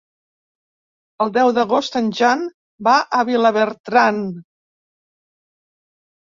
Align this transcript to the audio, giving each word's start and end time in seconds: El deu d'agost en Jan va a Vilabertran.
El 1.25 1.33
deu 1.35 1.51
d'agost 1.57 1.97
en 1.99 2.07
Jan 2.19 2.41
va 2.89 2.95
a 3.19 3.19
Vilabertran. 3.29 4.19